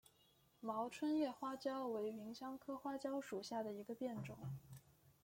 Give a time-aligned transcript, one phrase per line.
[0.61, 4.35] 毛椿叶花椒为芸香科花椒属下的一个变种。